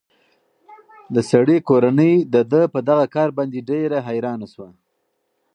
د 1.13 1.15
سړي 1.31 1.57
کورنۍ 1.69 2.13
د 2.33 2.35
ده 2.51 2.61
په 2.73 2.79
دغه 2.89 3.05
کار 3.15 3.29
باندې 3.37 3.67
ډېره 3.69 3.97
حیرانه 4.07 4.47
شوه. 4.53 4.69